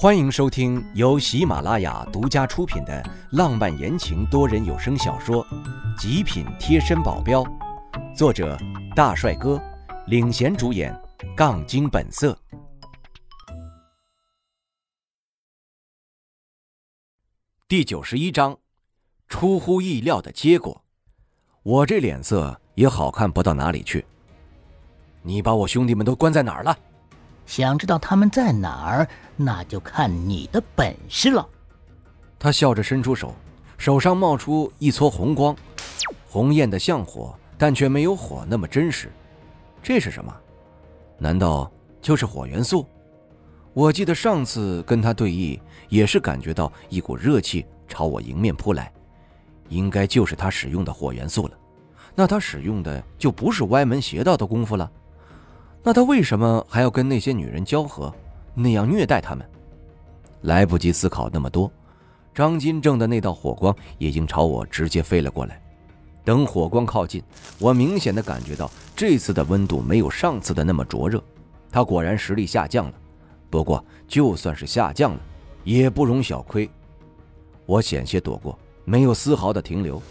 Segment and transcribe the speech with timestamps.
[0.00, 5.44] 欢迎收听由喜马拉雅独家出品的浪漫言情多人有声小说
[6.00, 7.42] 《极品贴身保镖》，
[8.16, 8.56] 作者
[8.94, 9.60] 大帅哥
[10.06, 10.96] 领衔主演，
[11.36, 12.38] 杠精本色。
[17.66, 18.56] 第九十一章，
[19.26, 20.80] 出乎意料的结果，
[21.64, 24.06] 我这脸色也好看不到哪里去。
[25.22, 26.78] 你把我兄弟们都关在哪儿了？
[27.48, 31.48] 想知道他们在哪儿，那就看你的本事了。
[32.38, 33.34] 他笑着伸出手，
[33.78, 35.56] 手上冒出一撮红光，
[36.28, 39.10] 红艳的像火，但却没有火那么真实。
[39.82, 40.30] 这是什么？
[41.16, 42.86] 难道就是火元素？
[43.72, 48.92] 我记得上次跟他对弈，也是感觉到一股热气朝我迎面扑来，
[49.70, 51.54] 应该就是他使用的火元素了。
[52.14, 54.92] 那他使用的就不是歪门邪道的功夫了。
[55.82, 58.12] 那他为什么还要跟那些女人交合，
[58.54, 59.48] 那样虐待他们？
[60.42, 61.70] 来不及思考那么多，
[62.34, 65.60] 张金正的那道火光已经朝我直接飞了过来。
[66.24, 67.22] 等火光靠近，
[67.58, 71.22] 我明显的感觉到这次的温度没有上次的那么灼热。
[71.72, 72.94] 他果然实力下降了。
[73.50, 75.20] 不过就算是下降了，
[75.64, 76.68] 也不容小窥。
[77.64, 80.02] 我险些躲过，没有丝毫的停留，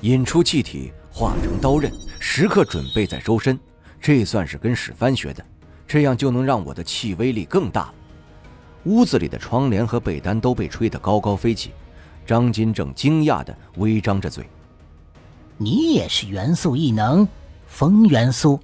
[0.00, 3.58] 引出气体化成刀刃，时刻准备在周身。
[4.06, 5.42] 这算是跟史帆学的，
[5.88, 7.94] 这样就能让我的气威力更大了。
[8.84, 11.72] 屋子里的窗帘和被单都被吹得高高飞起。
[12.26, 14.46] 张金正惊讶的微张着嘴
[15.56, 17.26] ：“你也是元素异能，
[17.66, 18.60] 风元素？”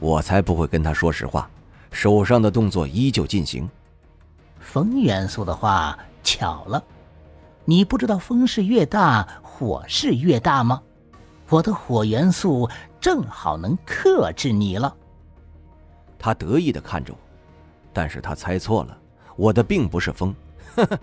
[0.00, 1.48] 我才不会跟他说实话，
[1.92, 3.70] 手上的动作依旧进行。
[4.58, 6.82] 风元素的话，巧了，
[7.64, 10.82] 你不知道风势越大，火势越大吗？
[11.50, 12.68] 我的火元素。
[13.00, 14.94] 正好能克制你了。
[16.18, 17.18] 他得意的看着我，
[17.94, 18.98] 但是他猜错了，
[19.36, 20.34] 我的并不是风，
[20.76, 20.98] 呵呵，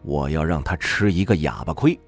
[0.00, 2.00] 我要让他吃一个哑巴亏。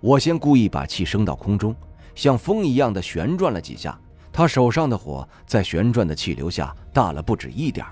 [0.00, 1.74] 我先故意把气升到空中，
[2.14, 3.98] 像风一样的旋转了几下，
[4.30, 7.86] 他手上的火在旋转的气流下大了不止一点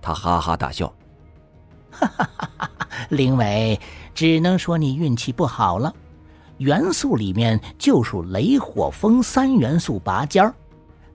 [0.00, 0.86] 他哈哈大笑，
[1.90, 2.88] 哈哈哈哈哈！
[3.08, 3.78] 林伟，
[4.14, 5.92] 只能说你运气不好了。
[6.58, 10.54] 元素里面就属雷火风三元素拔尖儿，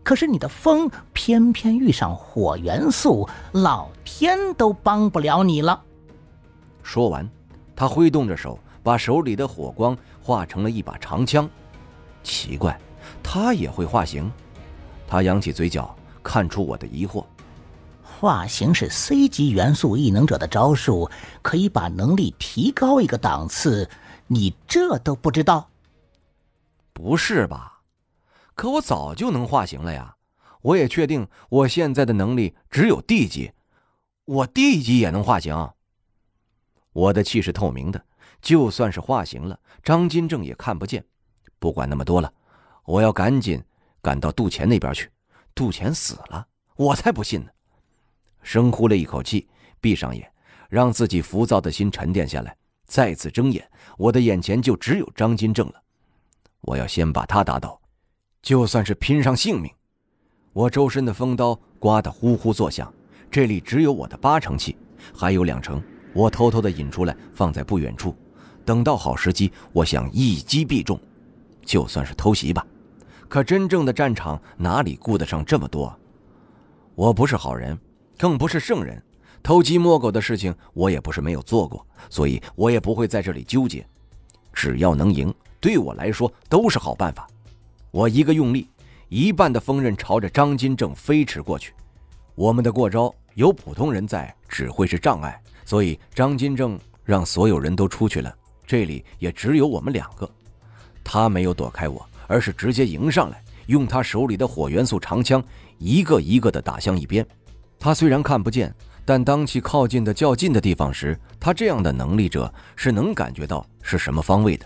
[0.04, 5.82] 可是你的风偏偏遇上火元素，老天都帮不了你了。
[6.82, 7.30] 说完，
[7.76, 11.50] 他挥动着手，把手里的火光化成了一把长枪。
[12.24, 12.80] 奇怪，
[13.22, 14.32] 他也会化形？
[15.08, 17.24] 他扬起嘴角，看出我的疑惑。
[18.02, 21.10] 化形是 C 级元素异能者的招数，
[21.42, 23.90] 可以把能力提高一个档次。
[24.28, 25.70] 你这都不知道？
[26.94, 27.82] 不是吧？
[28.56, 30.16] 可我早就能化形了呀！
[30.62, 33.52] 我也确定我现在的能力只有 D 级，
[34.26, 35.72] 我 D 级也能化形。
[36.94, 38.06] 我的气是透明的，
[38.42, 41.04] 就算是化形了，张金正也看不见。
[41.60, 42.32] 不管那么多了，
[42.86, 43.62] 我要赶紧
[44.02, 45.12] 赶到杜钱那边去。
[45.56, 47.52] 杜钱死了，我才不信呢！
[48.42, 49.50] 深呼了一口气，
[49.82, 50.32] 闭上眼，
[50.70, 52.56] 让自己浮躁的心沉淀下来。
[52.86, 53.68] 再次睁眼，
[53.98, 55.76] 我的眼前就只有张金正了。
[56.62, 57.80] 我要先把他打倒，
[58.42, 59.72] 就算是拼上性命。
[60.54, 62.94] 我周身的风刀刮得呼呼作响，
[63.32, 64.78] 这里只有我的八成气，
[65.16, 65.82] 还有两成，
[66.14, 68.16] 我偷偷的引出来放在不远处，
[68.64, 71.00] 等到好时机，我想一击必中。
[71.66, 72.66] 就算是偷袭吧，
[73.28, 75.98] 可真正的战场哪里顾得上这么多？
[76.94, 77.78] 我不是好人，
[78.18, 79.02] 更不是圣人。
[79.42, 83.86] 偷鸡摸狗的事情我也不是没有做过，所以我也不会在这里纠结。
[84.54, 87.28] 只要能赢，对我来说都是好办法。
[87.92, 88.70] 我一个用力，
[89.10, 91.74] 一半的锋刃朝着张金正飞驰过去。
[92.36, 98.34] 我们的过招有普通人在，只会是障碍，所以张金正让所有人都出去了，
[98.66, 100.30] 这里也只有我们两个。
[101.04, 105.44] 他没有躲开我，而是直接迎上来，用他手里的火元素长枪
[105.80, 107.26] 一个一个的打向一边。
[107.78, 108.74] 他虽然看不见。
[109.06, 114.66] 但当其靠近的较近的地方时，他这样的能力者是能感觉到是什么方位的。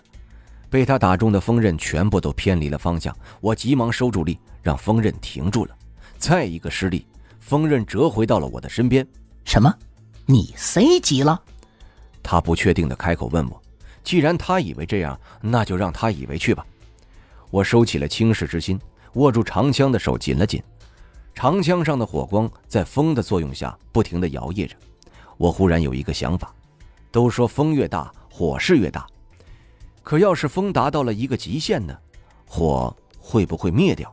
[0.70, 5.76] 被他打中的锋刃全部都偏离了方向，我急忙收住力，让锋刃停住了。
[6.18, 7.06] 再一个失力，
[7.40, 9.08] 锋刃折回到了我的身边。
[9.46, 9.74] 什么？
[10.26, 11.42] 你 C 级了？
[12.22, 13.62] 他不确定的开口问我。
[14.04, 16.66] 既然他以为这样，那就让他以为去吧。
[17.50, 18.78] 我收起了轻视之心，
[19.14, 20.62] 握住长枪的手紧了紧。
[21.38, 24.76] 长枪上的火光在风的作用下不停地摇曳着，
[25.38, 26.52] 我忽然有一个想法：
[27.12, 29.06] 都说风越大，火势越大，
[30.02, 31.96] 可要是风达到了一个极限呢？
[32.48, 34.12] 火会不会灭掉？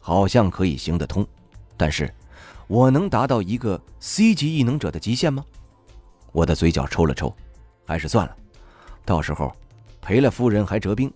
[0.00, 1.26] 好像可以行得通，
[1.78, 2.12] 但是
[2.66, 5.42] 我能达到一个 C 级异能者的极限吗？
[6.30, 7.34] 我的嘴角抽了抽，
[7.86, 8.36] 还是算了，
[9.02, 9.50] 到时候
[10.02, 11.10] 赔了夫人还折兵。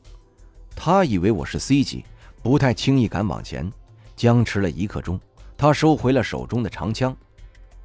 [0.75, 2.03] 他以为我是 C 级，
[2.43, 3.71] 不太轻易敢往前，
[4.19, 5.19] 僵持了一刻钟，
[5.57, 7.17] 他收回了手中的长枪。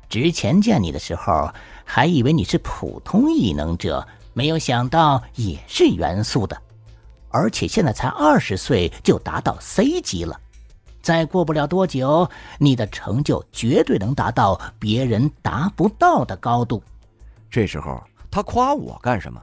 [0.10, 1.50] 之前见你的时候，
[1.86, 6.60] 还以为你是普通异能者，没有想到也是元素的，
[7.30, 10.38] 而且现在才二十岁就达到 C 级了。
[11.04, 12.28] 再过不了多久，
[12.58, 16.82] 你的成就绝对能达到别人达不到的高度。
[17.50, 18.02] 这时候
[18.32, 19.40] 他夸我干什么？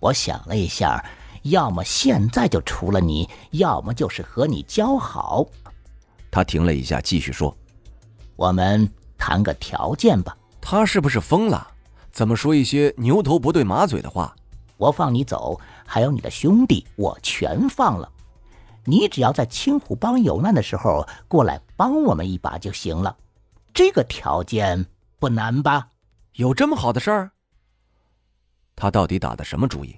[0.00, 1.04] 我想了一下，
[1.42, 5.46] 要么现在就除了你，要么就是和你交好。
[6.32, 7.56] 他停了一下，继续说
[8.34, 11.68] ：“我们谈个条件吧。”他是不是疯了？
[12.10, 14.34] 怎么说一些牛头不对马嘴的话？
[14.78, 18.10] 我放你走，还有你的兄弟，我全放了。
[18.84, 23.16] 你只要在青虎帮有难的时候过来帮我们一把就行了，
[23.74, 24.86] 这个条件
[25.18, 25.88] 不难吧？
[26.32, 27.30] 有这么好的事儿？
[28.74, 29.96] 他到底打的什么主意？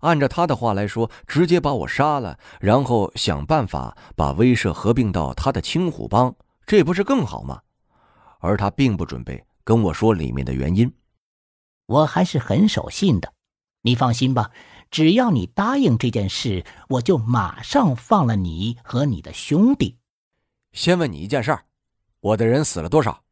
[0.00, 6.34] 按照他的话来说，直接把我杀了，然后想办法把威慑合并到他的青虎帮，
[6.66, 7.60] 这不是更好吗？
[8.40, 10.92] 而他并不准备跟我说里面的原因。
[11.86, 13.32] 我还是很守信的，
[13.82, 14.50] 你放心吧。
[14.90, 19.98] 只要你答应这件事，我就马上放了你和你的兄弟。
[20.72, 21.64] 先问你一件事儿，
[22.20, 23.22] 我的人死了多少？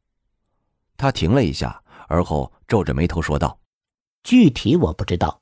[0.97, 3.59] 他停了一下，而后皱着眉头说道
[4.25, 5.41] ：“具体我不知道，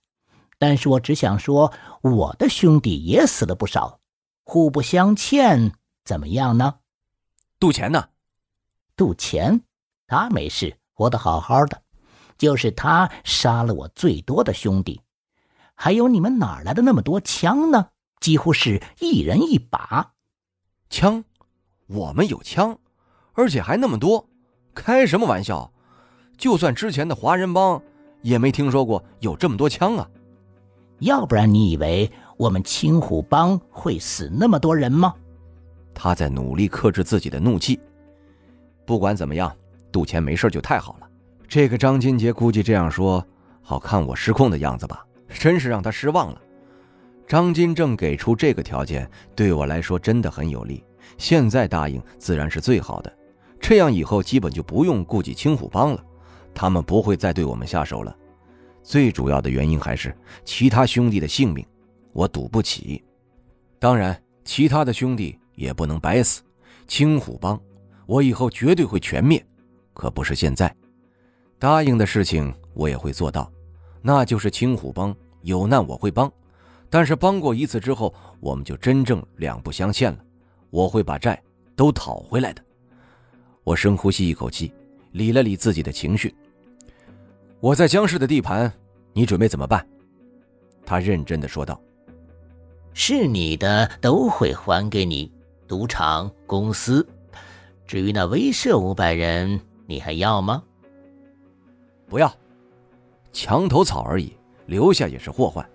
[0.67, 4.01] 但是我只想说，我的兄弟也死了不少，
[4.45, 5.75] 互不相欠，
[6.07, 6.77] 怎么样呢？”
[7.61, 8.09] 杜钱呢？
[8.97, 9.61] 杜钱，
[10.07, 11.83] 他没事，活得好好的，
[12.39, 15.03] 就是他杀了我最多的兄弟。
[15.75, 17.91] 还有你们哪来的那么多枪呢？
[18.19, 20.15] 几乎是一人一把
[20.89, 21.23] 枪，
[21.89, 22.79] 我们有枪，
[23.35, 24.27] 而且还那么多，
[24.75, 25.71] 开什么玩笑？
[26.39, 27.83] 就算之前的华人帮，
[28.23, 30.09] 也没听说过有这么多枪啊！
[31.01, 35.15] 要不然你以为我们青虎帮会死那么多人吗？
[35.95, 37.79] 他在努力克制自己的怒气。
[38.85, 39.55] 不管怎么样，
[39.93, 41.09] 杜钱没事就太好了。
[41.47, 43.25] 这个张金杰估计这样说，
[43.63, 45.05] 好看我失控的样子吧。
[45.29, 46.41] 真是让他失望了。
[47.27, 50.85] 张金正给出这个条件，对我来说真的很有利。
[51.19, 53.13] 现在答应自然是最好的，
[53.61, 56.05] 这样以后基本就不用顾及青虎帮了，
[56.55, 58.15] 他们不会再对我们下手了。
[58.85, 60.15] 最主要的原因还是
[60.45, 61.67] 其他兄弟的性命，
[62.13, 63.03] 我赌不起。
[63.79, 66.43] 当然，其他的兄弟也不能白死。
[66.87, 67.59] 青虎帮，
[68.05, 69.43] 我以后绝对会全灭，
[69.95, 70.73] 可不是现在。
[71.59, 73.51] 答应的事情我也会做到，
[74.03, 75.17] 那就是青虎帮。
[75.41, 76.31] 有难我会帮，
[76.89, 80.19] 但是帮过一次之后，我们就真正两不相欠了。
[80.71, 81.43] 我会把债
[81.75, 82.63] 都讨回来的。
[83.63, 84.73] 我深呼吸一口气，
[85.13, 86.35] 理了理自己的情绪。
[87.65, 88.71] 我在江氏的地盘，
[89.15, 89.83] 你准备怎么办？
[90.85, 91.81] 他认真的说道
[92.93, 95.33] ：“是你的都会还给你，
[95.67, 97.09] 赌场、公司。
[97.87, 100.63] 至于那威慑五百人，你还要吗？
[102.07, 102.31] 不要，
[103.33, 104.37] 墙头草而已。”
[104.69, 105.67] 留下也是祸患。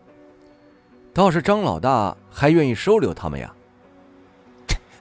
[1.12, 3.51] 倒是张老大还愿意收留他们呀。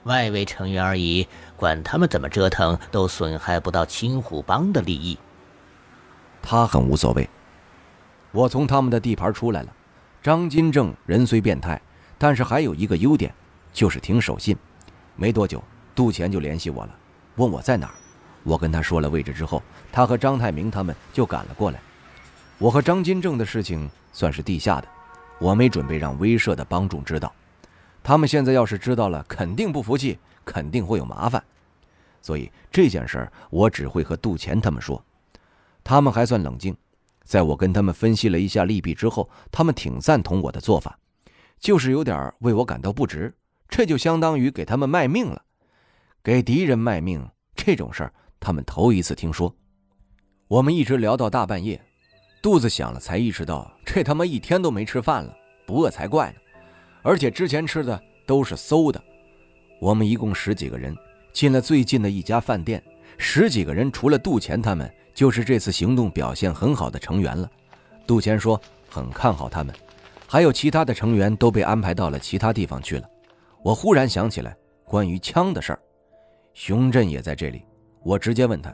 [0.05, 5.15] 外围成员而已，管他们怎么折腾，都损害不到青虎帮的利益。
[6.41, 7.29] 他很无所谓。
[8.31, 9.73] 我从他们的地盘出来了。
[10.21, 11.81] 张金正人虽变态，
[12.17, 13.33] 但是还有一个优点，
[13.71, 14.55] 就是挺守信。
[15.15, 15.63] 没多久，
[15.95, 16.95] 杜钱就联系我了，
[17.37, 17.93] 问我在哪儿。
[18.43, 21.79] 我跟他说了位置之后，他和张太明他们就赶了过来。
[22.57, 24.87] 我和张金正的事情算是地下的，
[25.39, 27.33] 我没准备让威慑的帮众知道。
[28.03, 31.41] 他们现在要是知道了，肯定不服气，肯定会有麻烦。
[32.21, 35.01] 所以这件事儿我只会和杜钱他们说。
[35.89, 36.77] 他们还算冷静，
[37.23, 40.99] 在我跟他们分析了一下利弊之后，他们挺赞同我的做法，
[41.59, 43.33] 就是有点为我感到不值。
[43.67, 45.41] 这就相当于给他们卖命了，
[46.23, 49.51] 给敌人卖命这种事儿，他们头一次听说。
[50.47, 51.81] 我们一直聊到大半夜。
[52.39, 56.35] 肚子响了，才意识到这他妈一天都没吃饭了，不饿才怪呢。
[57.01, 59.03] 而且之前吃的都是馊的。
[59.81, 60.95] 我们一共十几个人，
[61.33, 62.79] 进了最近的一家饭店。
[63.17, 64.87] 十几个人除了杜钱他们，
[65.19, 67.51] 就是这次行动表现很好的成员了。
[68.07, 68.57] 杜钱说
[68.89, 69.75] 很看好他们，
[70.25, 73.05] 还有其他的成员都被安排到了其他地方去了。
[73.61, 75.79] 我忽然想起来关于枪的事儿，
[76.53, 77.65] 熊振也在这里。
[78.01, 78.73] 我直接问他，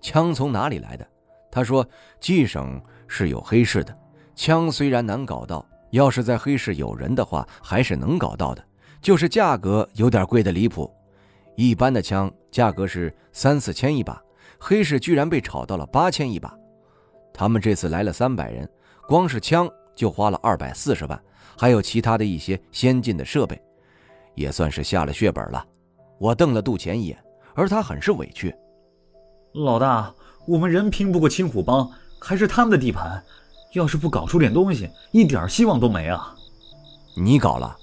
[0.00, 1.06] 枪从哪里来的？
[1.48, 1.86] 他说
[2.18, 2.82] 冀省。
[3.06, 3.96] 是有黑市的
[4.34, 8.64] 枪，虽然难搞到，要是在黑市有人的话，还是能搞到的，
[9.00, 10.92] 就是价格有点贵的离谱。
[11.54, 14.20] 一般的枪价格是三四千一把，
[14.66, 16.56] 黑市居然被炒到了八千一把。
[17.34, 18.66] 他们这次来了三百人，
[19.06, 21.22] 光是枪就花了二百四十万，
[21.54, 23.60] 还有其他的一些先进的设备，
[24.34, 25.62] 也算是下了血本了。
[26.18, 28.56] 我瞪了杜钱一眼，而他很是委屈。
[29.52, 30.14] 老大，
[30.46, 33.22] 我们人拼不过青虎帮，还是他们的地盘，
[33.74, 36.34] 要是不搞出点东西，一点希望都没啊！
[37.14, 37.76] 你搞了，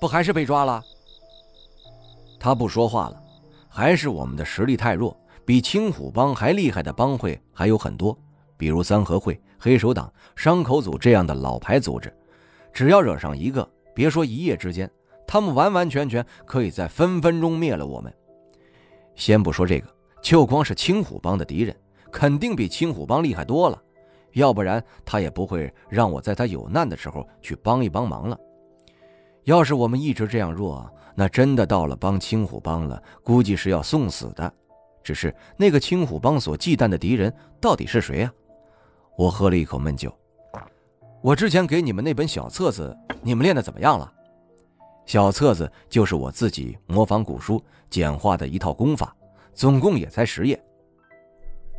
[0.00, 0.80] 不还是被抓了？
[2.38, 3.20] 他不说话了，
[3.68, 8.14] 还是我们的实力太弱，比青虎帮还厉害的帮会还有很多，
[8.58, 12.14] 比如三合会、黑手党、伤口组这样的老牌组织，
[12.70, 14.90] 只要惹上一个，别说一夜之间，
[15.26, 18.14] 他们完完全全可以在分分钟灭了我们。
[19.14, 19.88] 先不说这个，
[20.20, 21.74] 就光是青虎帮的敌人，
[22.12, 23.82] 肯定比青虎帮厉害多了，
[24.32, 28.38] 要不然他也不会让我在他有难的时候去帮一帮忙了。
[29.44, 34.52] 要是我们一直这样弱，那真的到了帮青虎帮了，估计是要送死的。
[35.08, 38.32] 只是那个青虎帮所忌惮的敌人到底是谁啊？
[39.16, 40.14] 我喝了一口闷酒。
[41.22, 44.12] 我之前给你们那本小册子，你们练的怎么样了？
[45.06, 49.16] 小册子就是我自己模仿古书简化的一套功法，
[49.54, 50.62] 总共也才十页。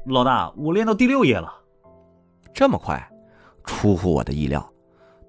[0.06, 1.54] 老大，我练到第六页了，
[2.52, 3.00] 这么快，
[3.64, 4.68] 出乎我的意料。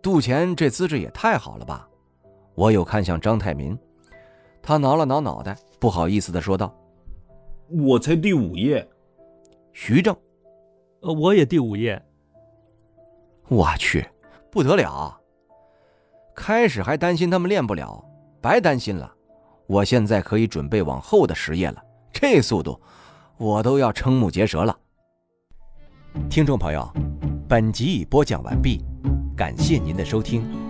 [0.00, 1.86] 杜钱这资质也太好了吧？
[2.54, 3.78] 我有看向张泰民。
[4.62, 6.74] 他挠了挠脑袋，不好意思的说道
[7.70, 8.86] ：“我才第五页。”
[9.72, 10.14] 徐正，
[11.00, 12.00] 呃，我也第五页。
[13.48, 14.04] 我去，
[14.50, 15.18] 不得了！
[16.34, 18.04] 开始还担心他们练不了，
[18.40, 19.12] 白担心了。
[19.66, 22.80] 我现在可以准备往后的十页了，这速度，
[23.36, 24.76] 我都要瞠目结舌了。
[26.28, 26.88] 听众朋友，
[27.48, 28.84] 本集已播讲完毕，
[29.36, 30.69] 感谢您的收听。